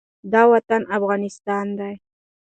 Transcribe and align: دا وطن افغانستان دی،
دا 0.31 0.41
وطن 0.51 0.81
افغانستان 0.97 1.65
دی، 1.79 1.93